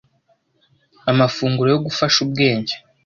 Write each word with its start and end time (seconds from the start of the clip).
Amafunguro 1.11 1.69
yo 1.71 1.79
gufasha 1.85 2.17
ubwenge 2.25 2.73